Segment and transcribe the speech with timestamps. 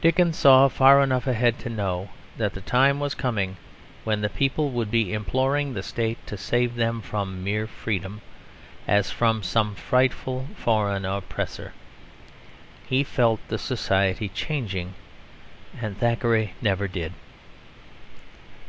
[0.00, 3.56] Dickens saw far enough ahead to know that the time was coming
[4.04, 8.20] when the people would be imploring the State to save them from mere freedom,
[8.86, 11.72] as from some frightful foreign oppressor.
[12.86, 14.94] He felt the society changing;
[15.80, 17.12] and Thackeray never did.